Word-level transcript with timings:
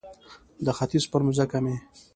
د 0.65 0.67
ختیځ 0.77 1.03
پر 1.11 1.21
مځکه 1.27 1.57
مې 1.63 1.75